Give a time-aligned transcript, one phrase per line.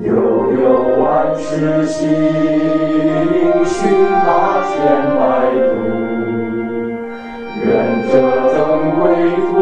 [0.00, 0.58] 悠悠
[1.04, 2.08] 万世行，
[3.64, 4.74] 寻他千
[5.14, 5.22] 百
[5.70, 5.70] 度，
[7.62, 7.64] 愿
[8.10, 8.12] 这
[8.52, 8.58] 灯
[8.98, 9.04] 归
[9.46, 9.54] 途，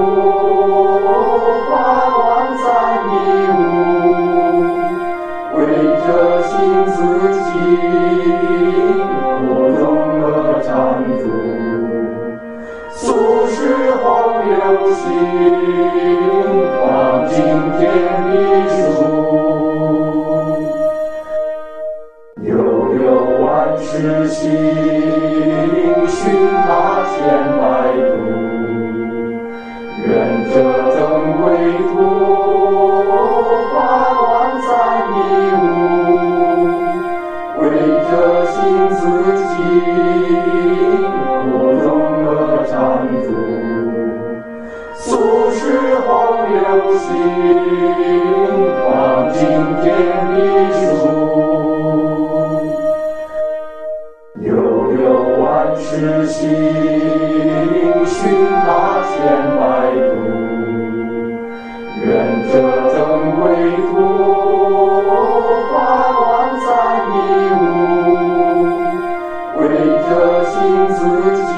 [1.68, 1.70] 发
[2.16, 2.16] 光
[2.56, 2.64] 在
[3.04, 3.12] 迷
[3.58, 3.60] 雾，
[5.58, 5.60] 为
[6.00, 6.08] 这
[6.44, 6.50] 心
[6.86, 6.96] 自
[7.44, 7.52] 静，
[9.44, 9.80] 不容
[10.22, 10.24] 恶
[10.62, 10.72] 缠
[11.20, 11.22] 住，
[12.90, 12.96] 俗
[13.48, 13.52] 世
[14.02, 14.02] 洪
[14.48, 14.56] 流
[14.94, 15.04] 行，
[23.94, 24.48] 悠万世行，
[26.08, 26.20] 寻
[26.66, 26.66] 他
[27.12, 27.14] 千
[27.60, 27.62] 百
[28.08, 28.12] 度，
[30.06, 30.08] 愿
[30.50, 30.52] 者
[30.92, 30.98] 增
[31.42, 31.44] 归
[31.88, 31.92] 途，
[33.74, 33.76] 发
[34.14, 34.20] 光
[34.62, 34.68] 在
[35.10, 35.12] 迷
[35.60, 35.60] 雾，
[37.60, 37.62] 为
[38.08, 38.10] 者
[38.46, 38.56] 心
[38.88, 39.00] 自
[39.48, 39.60] 静，
[41.50, 41.84] 不容
[42.24, 42.28] 恶
[42.66, 42.72] 缠
[43.22, 43.28] 住，
[44.94, 45.00] 俗
[45.50, 45.60] 世
[46.06, 46.08] 洪
[46.48, 46.56] 流
[46.96, 47.10] 行，
[48.88, 48.90] 放
[49.32, 49.38] 尽
[49.82, 49.84] 天
[50.34, 50.36] 地
[54.44, 54.50] 悠
[54.94, 55.02] 悠
[55.40, 56.50] 万世行，
[58.04, 58.18] 寻
[58.50, 58.66] 他
[59.06, 59.14] 千
[59.56, 59.62] 百
[60.10, 60.12] 度，
[62.04, 62.10] 愿
[62.50, 62.52] 者
[62.90, 62.98] 增
[63.36, 63.40] 归
[63.86, 63.90] 途，
[65.72, 65.72] 发
[66.18, 66.20] 光
[66.58, 66.66] 在
[67.06, 67.14] 迷
[67.60, 67.62] 雾，
[69.60, 69.62] 为
[70.08, 70.10] 者
[70.50, 70.52] 心
[70.88, 70.98] 自
[71.46, 71.50] 静，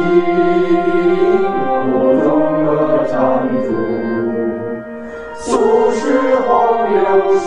[1.91, 2.23] 不容
[2.67, 2.69] 恶
[3.09, 3.17] 缠
[3.65, 3.67] 住，
[5.37, 5.43] 俗
[5.93, 5.97] 世
[6.47, 6.49] 洪
[6.93, 7.01] 流
[7.39, 7.43] 行，